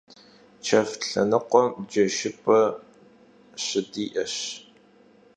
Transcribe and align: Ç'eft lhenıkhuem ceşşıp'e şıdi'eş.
Ç'eft 0.65 1.01
lhenıkhuem 1.11 1.71
ceşşıp'e 1.91 2.61
şıdi'eş. 3.63 4.35